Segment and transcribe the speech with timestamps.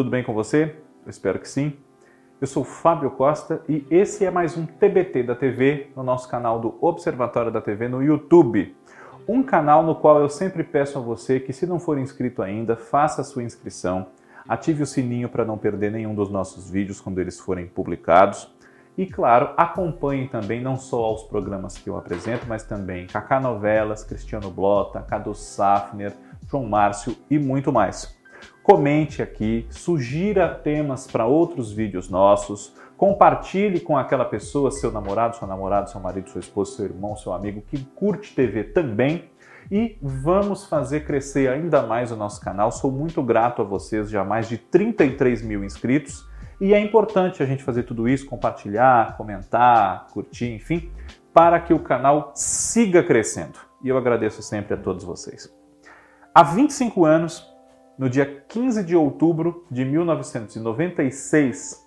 [0.00, 0.76] Tudo bem com você?
[1.04, 1.74] Eu espero que sim.
[2.40, 6.58] Eu sou Fábio Costa e esse é mais um TBT da TV no nosso canal
[6.58, 8.74] do Observatório da TV no YouTube.
[9.28, 12.76] Um canal no qual eu sempre peço a você que, se não for inscrito ainda,
[12.76, 14.06] faça a sua inscrição,
[14.48, 18.50] ative o sininho para não perder nenhum dos nossos vídeos quando eles forem publicados.
[18.96, 24.02] E claro, acompanhem também não só os programas que eu apresento, mas também Cacá Novelas,
[24.02, 26.14] Cristiano Blota, Cadu Safner,
[26.50, 28.18] João Márcio e muito mais.
[28.70, 35.48] Comente aqui, sugira temas para outros vídeos nossos, compartilhe com aquela pessoa, seu namorado, seu
[35.48, 39.24] namorado, seu marido, sua esposa, seu irmão, seu amigo que curte TV também.
[39.72, 42.70] E vamos fazer crescer ainda mais o nosso canal.
[42.70, 46.24] Sou muito grato a vocês, já mais de 33 mil inscritos.
[46.60, 50.92] E é importante a gente fazer tudo isso, compartilhar, comentar, curtir, enfim,
[51.34, 53.58] para que o canal siga crescendo.
[53.82, 55.52] E eu agradeço sempre a todos vocês.
[56.32, 57.50] Há 25 anos,
[58.00, 61.86] no dia 15 de outubro de 1996,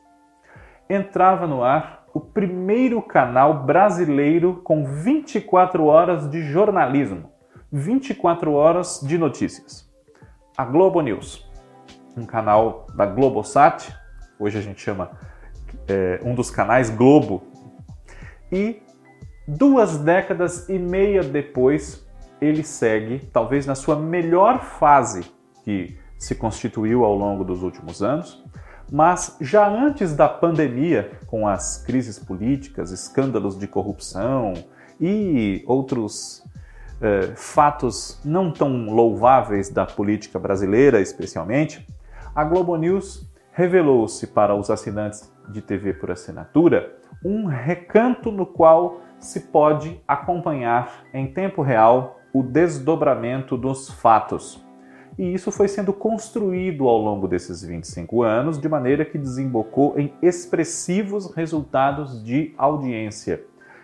[0.87, 7.31] entrava no ar o primeiro canal brasileiro com 24 horas de jornalismo,
[7.71, 9.91] 24 horas de notícias.
[10.55, 11.51] A Globo News,
[12.15, 13.91] um canal da Globosat,
[14.37, 15.09] hoje a gente chama
[15.87, 17.41] é, um dos canais Globo,
[18.51, 18.83] e
[19.47, 22.07] duas décadas e meia depois
[22.39, 25.23] ele segue, talvez na sua melhor fase,
[25.63, 28.41] que se constituiu ao longo dos últimos anos,
[28.89, 34.53] mas já antes da pandemia, com as crises políticas, escândalos de corrupção
[35.01, 36.41] e outros
[37.01, 41.85] eh, fatos não tão louváveis da política brasileira, especialmente,
[42.33, 49.01] a Globo News revelou-se para os assinantes de TV por assinatura um recanto no qual
[49.19, 54.62] se pode acompanhar em tempo real o desdobramento dos fatos.
[55.17, 60.13] E isso foi sendo construído ao longo desses 25 anos, de maneira que desembocou em
[60.21, 63.43] expressivos resultados de audiência.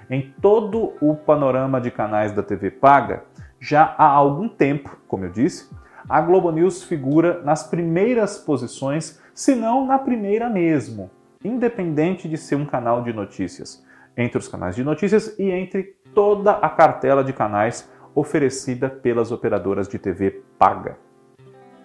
[0.10, 3.26] Em todo o panorama de canais da TV paga,
[3.60, 5.70] já há algum tempo, como eu disse,
[6.08, 11.12] a Globo News figura nas primeiras posições, se não na primeira mesmo,
[11.44, 13.86] independente de ser um canal de notícias,
[14.18, 19.88] entre os canais de notícias e entre toda a cartela de canais oferecida pelas operadoras
[19.88, 21.09] de TV paga.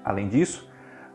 [0.04, 0.68] Além disso,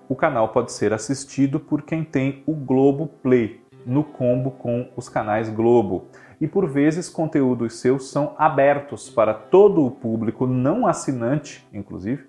[0.09, 5.07] o canal pode ser assistido por quem tem o Globo Play no combo com os
[5.07, 6.07] canais Globo.
[6.41, 12.23] E por vezes conteúdos seus são abertos para todo o público não assinante, inclusive,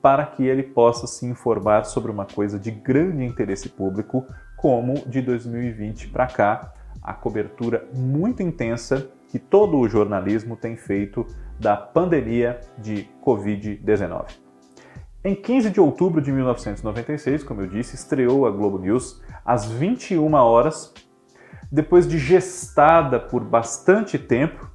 [0.00, 4.24] para que ele possa se informar sobre uma coisa de grande interesse público,
[4.56, 6.72] como de 2020 para cá,
[7.02, 11.26] a cobertura muito intensa que todo o jornalismo tem feito
[11.58, 14.45] da pandemia de Covid-19.
[15.26, 20.32] Em 15 de outubro de 1996, como eu disse, estreou a Globo News às 21
[20.34, 20.94] horas,
[21.68, 24.70] depois de gestada por bastante tempo,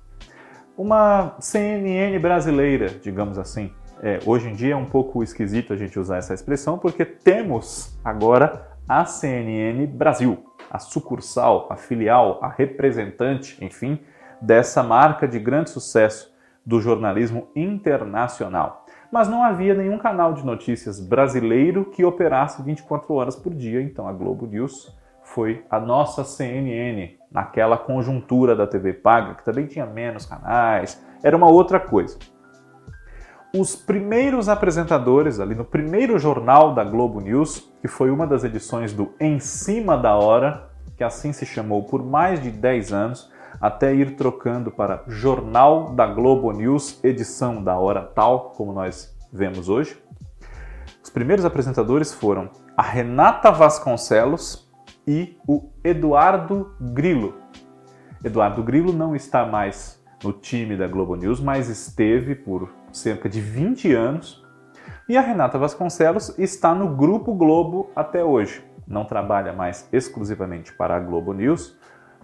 [0.77, 3.71] uma CNN brasileira, digamos assim.
[4.03, 7.97] É, hoje em dia é um pouco esquisito a gente usar essa expressão, porque temos
[8.03, 14.01] agora a CNN Brasil, a sucursal, a filial, a representante, enfim,
[14.41, 16.29] dessa marca de grande sucesso
[16.65, 18.80] do jornalismo internacional.
[19.11, 24.07] Mas não havia nenhum canal de notícias brasileiro que operasse 24 horas por dia, então
[24.07, 29.85] a Globo News foi a nossa CNN, naquela conjuntura da TV paga, que também tinha
[29.85, 32.17] menos canais, era uma outra coisa.
[33.53, 38.93] Os primeiros apresentadores ali no primeiro jornal da Globo News, que foi uma das edições
[38.93, 43.93] do Em Cima da Hora, que assim se chamou por mais de 10 anos, até
[43.93, 50.01] ir trocando para Jornal da Globo News, edição da hora tal, como nós vemos hoje.
[51.03, 54.71] Os primeiros apresentadores foram a Renata Vasconcelos
[55.07, 57.35] e o Eduardo Grilo.
[58.23, 63.41] Eduardo Grilo não está mais no time da Globo News, mas esteve por cerca de
[63.41, 64.43] 20 anos.
[65.09, 68.63] E a Renata Vasconcelos está no Grupo Globo até hoje.
[68.87, 71.77] Não trabalha mais exclusivamente para a Globo News,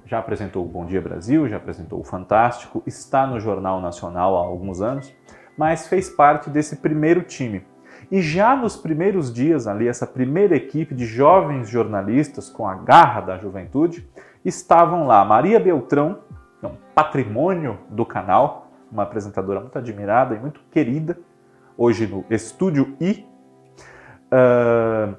[0.07, 4.39] já apresentou o Bom Dia Brasil, já apresentou o Fantástico, está no Jornal Nacional há
[4.39, 5.13] alguns anos,
[5.57, 7.65] mas fez parte desse primeiro time.
[8.09, 13.19] E já nos primeiros dias ali, essa primeira equipe de jovens jornalistas com a garra
[13.19, 14.07] da juventude,
[14.45, 16.19] estavam lá Maria Beltrão,
[16.63, 21.19] é um patrimônio do canal, uma apresentadora muito admirada e muito querida,
[21.77, 23.27] hoje no Estúdio I.
[24.31, 25.15] Uh,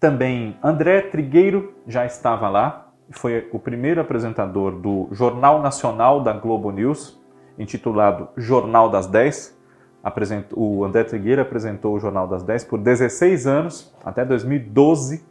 [0.00, 2.81] também André Trigueiro já estava lá,
[3.12, 7.20] foi o primeiro apresentador do Jornal Nacional da Globo News,
[7.58, 9.58] intitulado Jornal das 10,
[10.02, 15.16] apresentou, o André Trigueira apresentou o Jornal das 10 por 16 anos, até 2012.
[15.16, 15.22] Uh,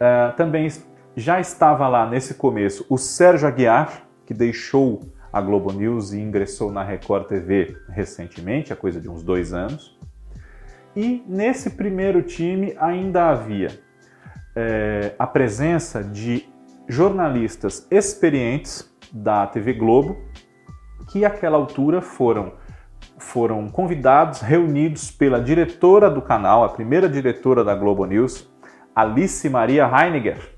[0.00, 0.68] eh, também
[1.16, 5.02] já estava lá nesse começo o Sérgio Aguiar, que deixou
[5.32, 9.98] a Globo News e ingressou na Record TV recentemente, há coisa de uns dois anos.
[10.96, 13.78] E nesse primeiro time ainda havia
[14.56, 16.48] é, a presença de
[16.88, 20.16] jornalistas experientes da TV Globo,
[21.10, 22.54] que àquela altura foram,
[23.18, 28.50] foram convidados, reunidos pela diretora do canal, a primeira diretora da Globo News,
[28.94, 30.56] Alice Maria Heiniger,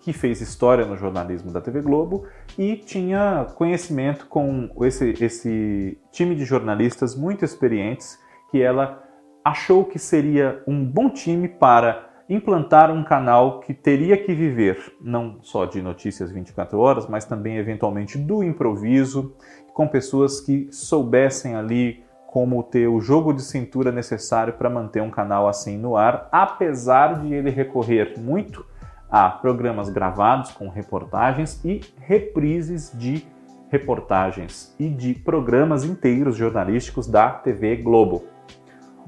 [0.00, 2.26] que fez história no jornalismo da TV Globo
[2.56, 8.18] e tinha conhecimento com esse, esse time de jornalistas muito experientes
[8.50, 9.02] que ela
[9.44, 15.38] achou que seria um bom time para implantar um canal que teria que viver não
[15.40, 19.34] só de notícias 24 horas, mas também eventualmente do improviso,
[19.72, 25.10] com pessoas que soubessem ali como ter o jogo de cintura necessário para manter um
[25.10, 28.66] canal assim no ar, apesar de ele recorrer muito
[29.10, 33.26] a programas gravados com reportagens e reprises de
[33.70, 38.24] reportagens e de programas inteiros jornalísticos da TV Globo.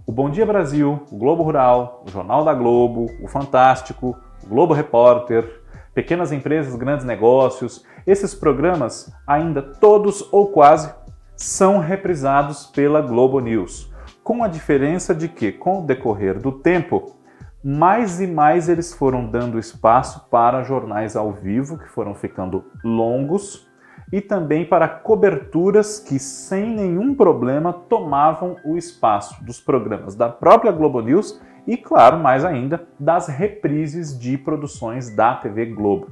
[0.06, 4.72] O Bom Dia Brasil, o Globo Rural, o Jornal da Globo, o Fantástico, o Globo
[4.72, 5.60] Repórter,
[5.94, 10.92] Pequenas Empresas, Grandes Negócios, esses programas ainda todos ou quase
[11.36, 13.92] são reprisados pela Globo News,
[14.24, 17.16] com a diferença de que, com o decorrer do tempo,
[17.62, 23.69] mais e mais eles foram dando espaço para jornais ao vivo, que foram ficando longos,
[24.12, 30.72] e também para coberturas que, sem nenhum problema, tomavam o espaço dos programas da própria
[30.72, 36.08] Globo News e, claro, mais ainda, das reprises de produções da TV Globo.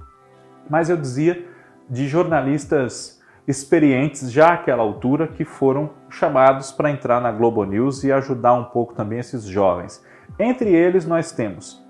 [0.70, 1.44] Mas eu dizia
[1.88, 8.12] de jornalistas experientes já àquela altura que foram chamados para entrar na Globo News e
[8.12, 10.04] ajudar um pouco também esses jovens.
[10.38, 11.82] Entre eles, nós temos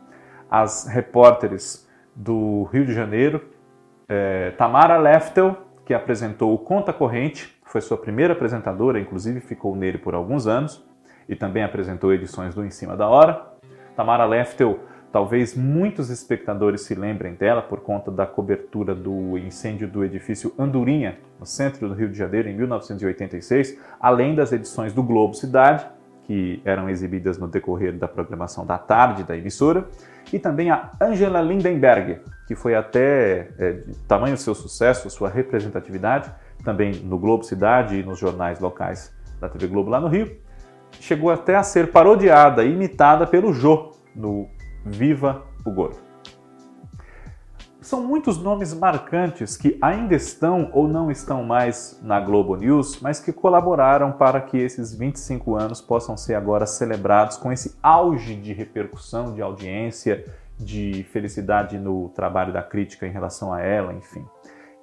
[0.50, 3.42] as repórteres do Rio de Janeiro,
[4.08, 9.96] é, Tamara Leftel, que apresentou o Conta Corrente, foi sua primeira apresentadora, inclusive ficou nele
[9.96, 10.86] por alguns anos,
[11.26, 13.42] e também apresentou edições do Em Cima da Hora.
[13.96, 14.80] Tamara Leftel,
[15.10, 21.20] talvez muitos espectadores se lembrem dela por conta da cobertura do incêndio do edifício Andorinha,
[21.40, 25.86] no centro do Rio de Janeiro, em 1986, além das edições do Globo Cidade,
[26.28, 29.88] que eram exibidas no decorrer da programação da tarde da emissora,
[30.30, 36.30] e também a Angela Lindenberg, que foi até é, tamanho seu sucesso, sua representatividade,
[36.62, 39.10] também no Globo Cidade e nos jornais locais
[39.40, 40.36] da TV Globo lá no Rio,
[41.00, 44.50] chegou até a ser parodiada e imitada pelo Jô no
[44.84, 46.07] Viva o Gordo.
[47.88, 53.18] São muitos nomes marcantes que ainda estão ou não estão mais na Globo News, mas
[53.18, 58.52] que colaboraram para que esses 25 anos possam ser agora celebrados com esse auge de
[58.52, 60.22] repercussão, de audiência,
[60.60, 64.22] de felicidade no trabalho da crítica em relação a ela, enfim.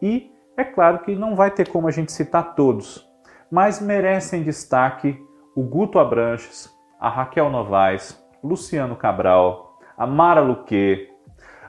[0.01, 3.07] E é claro que não vai ter como a gente citar todos,
[3.51, 5.23] mas merecem destaque
[5.55, 11.13] o Guto Abranches, a Raquel Novaes, Luciano Cabral, a Mara Luque,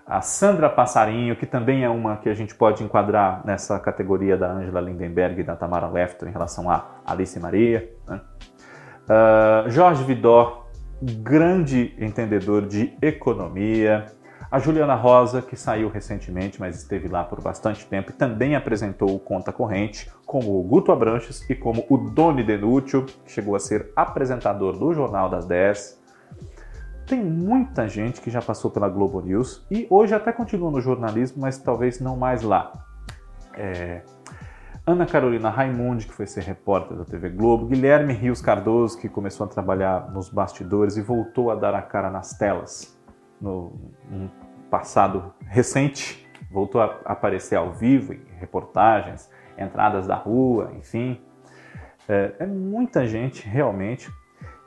[0.06, 4.52] a Sandra Passarinho, que também é uma que a gente pode enquadrar nessa categoria da
[4.52, 7.90] Angela Lindenberg e da Tamara Lefter em relação a Alice Maria.
[8.06, 8.20] Né?
[9.08, 10.66] Uh, Jorge Vidor,
[11.02, 14.06] grande entendedor de economia.
[14.48, 19.12] A Juliana Rosa, que saiu recentemente, mas esteve lá por bastante tempo e também apresentou
[19.12, 23.58] o Conta Corrente, como o Guto Abranches e como o Doni Denúcio, que chegou a
[23.58, 26.05] ser apresentador do Jornal das 10
[27.06, 31.40] tem muita gente que já passou pela Globo News e hoje até continua no jornalismo,
[31.40, 32.72] mas talvez não mais lá.
[33.54, 34.02] É...
[34.84, 39.46] Ana Carolina Raimundi, que foi ser repórter da TV Globo, Guilherme Rios Cardoso, que começou
[39.46, 42.96] a trabalhar nos bastidores e voltou a dar a cara nas telas
[43.40, 43.72] no,
[44.08, 44.30] no
[44.70, 51.20] passado recente, voltou a aparecer ao vivo em reportagens, entradas da rua, enfim.
[52.08, 54.08] É, é muita gente realmente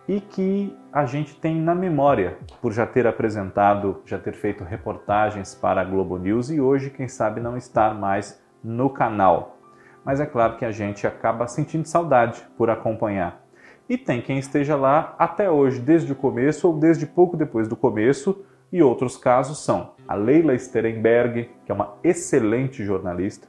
[0.09, 5.53] e que a gente tem na memória por já ter apresentado, já ter feito reportagens
[5.53, 9.59] para a Globo News e hoje, quem sabe, não estar mais no canal.
[10.03, 13.45] Mas é claro que a gente acaba sentindo saudade por acompanhar.
[13.87, 17.75] E tem quem esteja lá até hoje, desde o começo ou desde pouco depois do
[17.75, 23.47] começo, e outros casos são a Leila Sterenberg, que é uma excelente jornalista,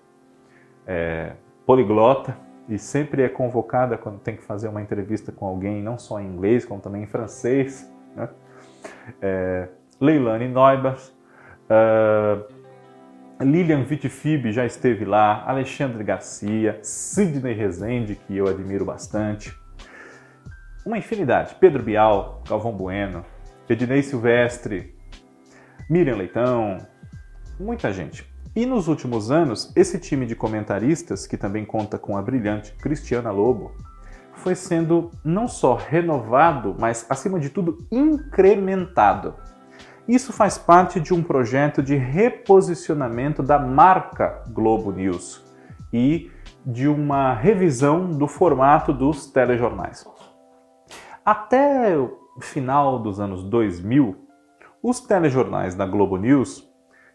[0.87, 1.33] é,
[1.64, 2.37] poliglota,
[2.71, 6.27] e sempre é convocada quando tem que fazer uma entrevista com alguém, não só em
[6.27, 7.93] inglês, como também em francês.
[8.15, 8.29] Né?
[9.21, 9.69] É,
[10.00, 11.12] Leilani Neubach,
[11.69, 12.61] uh,
[13.45, 19.53] Lilian Vitifib já esteve lá, Alexandre Garcia, Sidney Rezende, que eu admiro bastante.
[20.87, 21.57] uma infinidade.
[21.59, 23.25] Pedro Bial, Galvão Bueno,
[23.69, 24.95] Ednei Silvestre,
[25.89, 26.79] Miriam Leitão,
[27.59, 28.30] muita gente.
[28.61, 33.31] E nos últimos anos, esse time de comentaristas, que também conta com a brilhante Cristiana
[33.31, 33.73] Lobo,
[34.35, 39.35] foi sendo não só renovado, mas acima de tudo incrementado.
[40.07, 45.43] Isso faz parte de um projeto de reposicionamento da marca Globo News
[45.90, 46.31] e
[46.67, 50.05] de uma revisão do formato dos telejornais.
[51.25, 54.17] Até o final dos anos 2000,
[54.83, 56.70] os telejornais da Globo News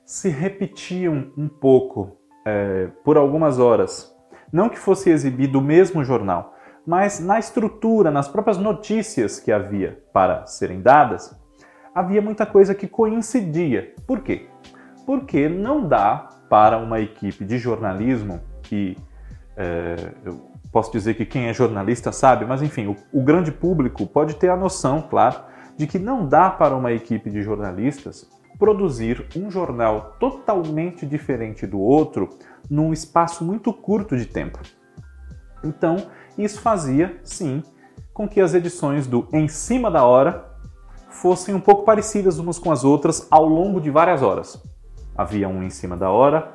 [0.06, 4.16] se repetiam um pouco é, por algumas horas.
[4.54, 6.54] Não que fosse exibido o mesmo jornal,
[6.86, 11.36] mas na estrutura, nas próprias notícias que havia para serem dadas,
[11.94, 13.94] havia muita coisa que coincidia.
[14.06, 14.48] Por quê?
[15.06, 18.96] Porque não dá para uma equipe de jornalismo que
[19.58, 24.06] é, eu posso dizer que quem é jornalista sabe, mas enfim, o, o grande público
[24.06, 25.38] pode ter a noção, claro,
[25.76, 31.80] de que não dá para uma equipe de jornalistas produzir um jornal totalmente diferente do
[31.80, 32.30] outro
[32.70, 34.60] num espaço muito curto de tempo.
[35.64, 35.98] Então,
[36.38, 37.64] isso fazia, sim,
[38.14, 40.46] com que as edições do Em Cima da Hora
[41.10, 44.62] fossem um pouco parecidas umas com as outras ao longo de várias horas.
[45.18, 46.52] Havia um Em Cima da Hora,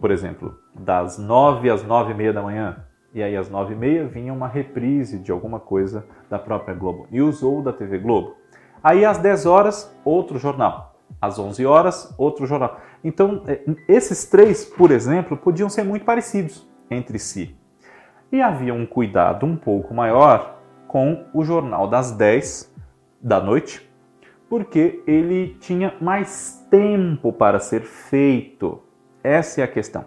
[0.00, 3.76] por exemplo, das nove às nove e meia da manhã, e aí às nove e
[3.76, 8.36] meia vinha uma reprise de alguma coisa da própria Globo News ou da TV Globo.
[8.82, 10.93] Aí às 10 horas, outro jornal.
[11.20, 12.80] Às 11 horas, outro jornal.
[13.02, 17.56] Então, é, esses três, por exemplo, podiam ser muito parecidos entre si
[18.34, 22.72] e havia um cuidado um pouco maior com o jornal das 10
[23.22, 23.88] da noite,
[24.48, 28.82] porque ele tinha mais tempo para ser feito.
[29.22, 30.04] Essa é a questão.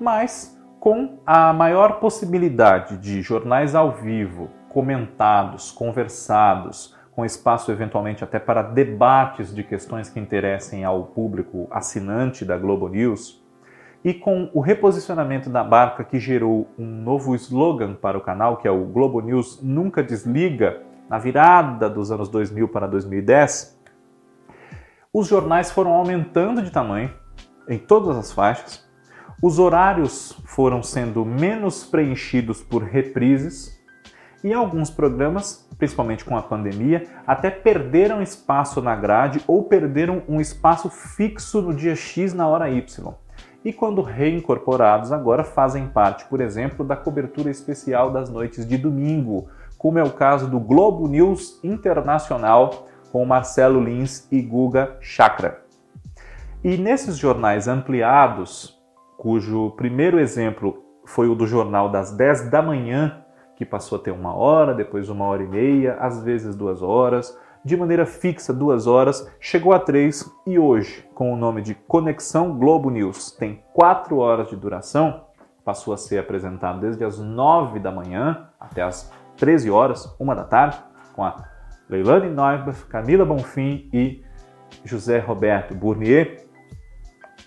[0.00, 8.38] Mas com a maior possibilidade de jornais ao vivo, comentados, conversados, com espaço eventualmente até
[8.38, 13.44] para debates de questões que interessem ao público assinante da Globo News,
[14.04, 18.68] e com o reposicionamento da marca que gerou um novo slogan para o canal, que
[18.68, 23.76] é o Globo News Nunca Desliga, na virada dos anos 2000 para 2010,
[25.12, 27.12] os jornais foram aumentando de tamanho
[27.68, 28.88] em todas as faixas,
[29.42, 33.76] os horários foram sendo menos preenchidos por reprises
[34.44, 40.40] e alguns programas, principalmente com a pandemia, até perderam espaço na grade ou perderam um
[40.40, 43.14] espaço fixo no dia X na hora Y
[43.64, 49.48] e, quando reincorporados, agora fazem parte, por exemplo, da cobertura especial das noites de domingo,
[49.76, 55.62] como é o caso do Globo News Internacional com Marcelo Lins e Guga Chakra.
[56.62, 58.78] E nesses jornais ampliados,
[59.16, 63.24] cujo primeiro exemplo foi o do jornal das 10 da manhã,
[63.58, 67.36] que passou a ter uma hora, depois uma hora e meia, às vezes duas horas,
[67.64, 72.56] de maneira fixa duas horas, chegou a três e hoje, com o nome de Conexão
[72.56, 75.24] Globo News, tem quatro horas de duração,
[75.64, 80.44] passou a ser apresentado desde as nove da manhã até as 13 horas, uma da
[80.44, 80.78] tarde,
[81.12, 81.34] com a
[81.90, 84.22] Leilane Neubach, Camila Bonfim e
[84.84, 86.46] José Roberto Bournier.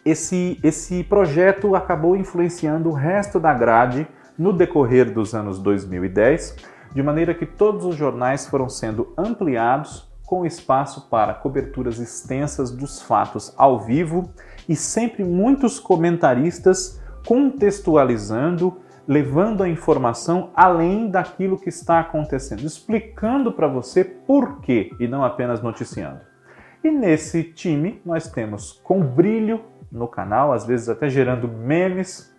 [0.03, 4.06] Esse, esse projeto acabou influenciando o resto da grade
[4.41, 6.55] no decorrer dos anos 2010
[6.95, 13.01] de maneira que todos os jornais foram sendo ampliados com espaço para coberturas extensas dos
[13.03, 14.33] fatos ao vivo
[14.67, 23.67] e sempre muitos comentaristas contextualizando, levando a informação além daquilo que está acontecendo, explicando para
[23.67, 26.21] você por quê e não apenas noticiando.
[26.83, 32.31] E nesse time nós temos com brilho no canal, às vezes até gerando memes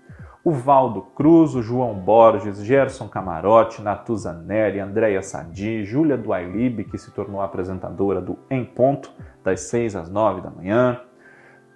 [0.45, 6.99] o Valdo Cruz, o João Borges, Gerson Camarote, Natuza Neri, Andréia Sadi, Júlia Duailib, que
[6.99, 9.13] se tornou apresentadora do Em Ponto,
[9.45, 11.01] das 6 às 9 da manhã,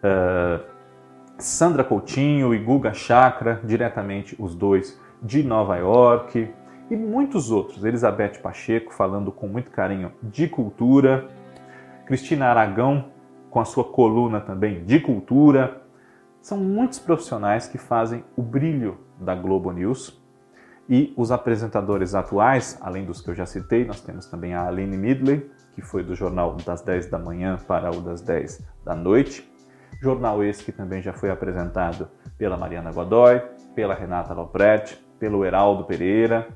[0.03, 0.65] uh,
[1.39, 6.53] Sandra Coutinho e Guga Chakra, diretamente os dois de Nova York,
[6.91, 7.85] e muitos outros.
[7.85, 11.29] Elizabeth Pacheco falando com muito carinho de cultura,
[12.05, 13.07] Cristina Aragão
[13.51, 15.83] com a sua coluna também de cultura,
[16.47, 20.17] são muitos profissionais que fazem o brilho da Globo News
[20.89, 24.97] e os apresentadores atuais, além dos que eu já citei, nós temos também a Aline
[24.97, 29.53] Midley, que foi do jornal das 10 da manhã para o das 10 da noite.
[30.01, 33.43] Jornal esse que também já foi apresentado pela Mariana Godoy,
[33.75, 36.47] pela Renata Lopretti, pelo Heraldo Pereira,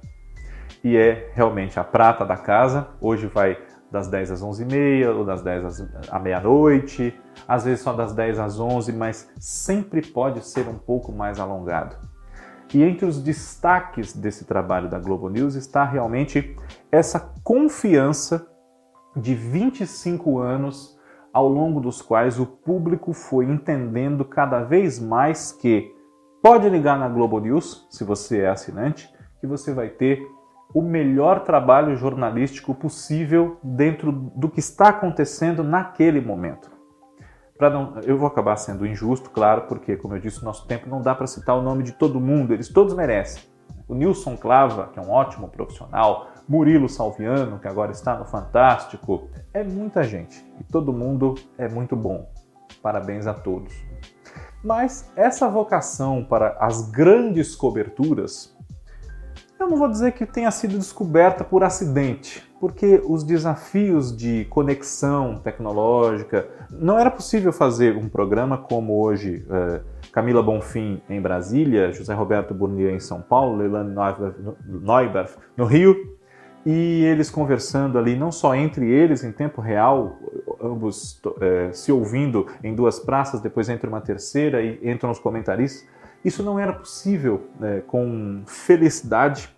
[0.85, 2.91] e é realmente a prata da casa.
[3.01, 3.59] Hoje vai
[3.91, 8.61] das 10 às 11h30 ou das 10 à meia-noite, às vezes só das 10 às
[8.61, 11.97] 11, mas sempre pode ser um pouco mais alongado.
[12.73, 16.57] E entre os destaques desse trabalho da Globo News está realmente
[16.93, 18.47] essa confiança
[19.17, 20.97] de 25 anos
[21.33, 25.93] ao longo dos quais o público foi entendendo cada vez mais que
[26.43, 30.25] pode ligar na Globo News, se você é assinante, que você vai ter
[30.73, 36.71] o melhor trabalho jornalístico possível dentro do que está acontecendo naquele momento.
[37.61, 41.15] Não, eu vou acabar sendo injusto, claro, porque, como eu disse, nosso tempo não dá
[41.15, 43.43] para citar o nome de todo mundo, eles todos merecem.
[43.87, 49.29] O Nilson Clava, que é um ótimo profissional, Murilo Salviano, que agora está no Fantástico,
[49.53, 52.31] é muita gente e todo mundo é muito bom.
[52.83, 53.75] Parabéns a todos.
[54.63, 58.57] Mas essa vocação para as grandes coberturas
[59.71, 66.47] não vou dizer que tenha sido descoberta por acidente, porque os desafios de conexão tecnológica
[66.71, 69.81] não era possível fazer um programa como hoje é,
[70.13, 73.95] Camila Bonfim em Brasília, José Roberto Burnier em São Paulo, Leilani
[74.67, 75.97] Neuberth no Rio,
[76.67, 80.19] e eles conversando ali, não só entre eles em tempo real,
[80.61, 85.89] ambos é, se ouvindo em duas praças, depois entra uma terceira e entram os comentaristas,
[86.25, 89.49] isso não era possível né, com felicidade,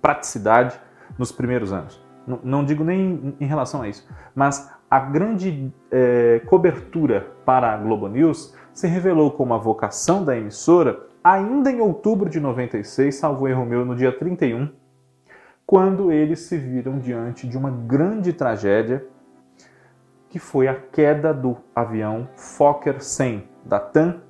[0.00, 0.78] praticidade
[1.18, 2.02] nos primeiros anos.
[2.26, 7.76] Não, não digo nem em relação a isso, mas a grande é, cobertura para a
[7.76, 13.46] Globo News se revelou como a vocação da emissora ainda em outubro de 96, salvo
[13.46, 14.70] erro meu, no dia 31,
[15.66, 19.06] quando eles se viram diante de uma grande tragédia
[20.28, 24.20] que foi a queda do avião Fokker 100 da TAM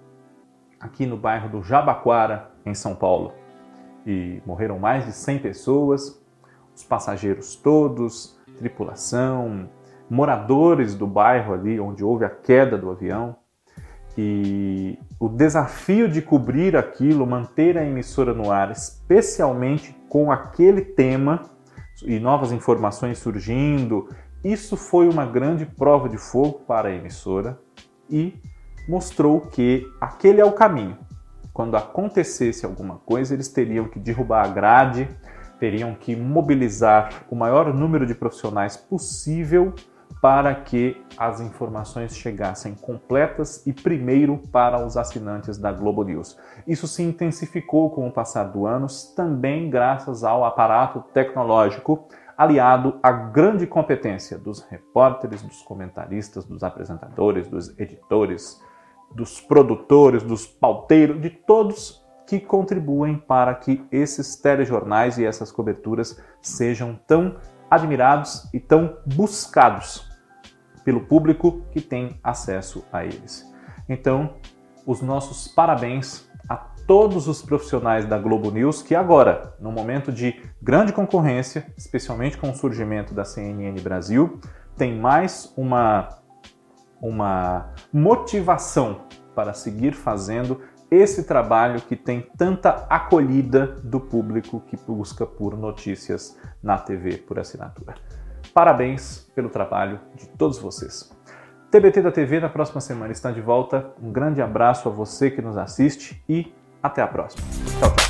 [0.79, 3.33] aqui no bairro do Jabaquara, em São Paulo.
[4.47, 6.21] Morreram mais de 100 pessoas,
[6.75, 9.69] os passageiros todos, tripulação,
[10.09, 13.37] moradores do bairro ali onde houve a queda do avião.
[14.19, 21.43] E o desafio de cobrir aquilo, manter a emissora no ar, especialmente com aquele tema
[22.03, 24.09] e novas informações surgindo,
[24.43, 27.59] isso foi uma grande prova de fogo para a emissora
[28.09, 28.35] e
[28.89, 30.99] mostrou que aquele é o caminho.
[31.53, 35.09] Quando acontecesse alguma coisa, eles teriam que derrubar a grade,
[35.59, 39.75] teriam que mobilizar o maior número de profissionais possível
[40.21, 46.39] para que as informações chegassem completas e primeiro para os assinantes da Globo News.
[46.67, 53.13] Isso se intensificou com o passar dos anos, também graças ao aparato tecnológico aliado à
[53.13, 58.61] grande competência dos repórteres, dos comentaristas, dos apresentadores, dos editores,
[59.15, 66.23] dos produtores, dos pauteiros, de todos que contribuem para que esses telejornais e essas coberturas
[66.41, 67.37] sejam tão
[67.69, 70.09] admirados e tão buscados
[70.85, 73.53] pelo público que tem acesso a eles.
[73.89, 74.35] Então,
[74.87, 80.41] os nossos parabéns a todos os profissionais da Globo News que agora, no momento de
[80.63, 84.41] grande concorrência, especialmente com o surgimento da CNN Brasil,
[84.77, 86.20] tem mais uma
[87.01, 89.03] uma motivação
[89.35, 90.61] para seguir fazendo
[90.91, 97.39] esse trabalho que tem tanta acolhida do público que busca por notícias na TV por
[97.39, 97.95] assinatura.
[98.53, 101.11] Parabéns pelo trabalho de todos vocês.
[101.71, 103.93] TBT da TV na próxima semana está de volta.
[104.03, 107.47] Um grande abraço a você que nos assiste e até a próxima.
[107.79, 108.10] Tchau, tchau.